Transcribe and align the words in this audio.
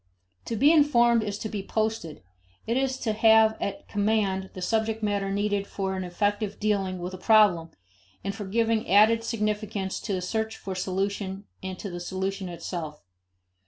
To 0.45 0.55
be 0.55 0.71
informed 0.71 1.21
is 1.21 1.37
to 1.37 1.47
be 1.47 1.61
posted; 1.61 2.23
it 2.65 2.75
is 2.75 2.97
to 3.01 3.13
have 3.13 3.55
at 3.61 3.87
command 3.87 4.49
the 4.55 4.59
subject 4.63 5.03
matter 5.03 5.31
needed 5.31 5.67
for 5.67 5.95
an 5.95 6.03
effective 6.03 6.59
dealing 6.59 6.97
with 6.97 7.13
a 7.13 7.19
problem, 7.19 7.69
and 8.23 8.33
for 8.33 8.45
giving 8.45 8.89
added 8.89 9.23
significance 9.23 9.99
to 9.99 10.13
the 10.13 10.21
search 10.23 10.57
for 10.57 10.73
solution 10.73 11.43
and 11.61 11.77
to 11.77 11.91
the 11.91 11.99
solution 11.99 12.49
itself. 12.49 13.03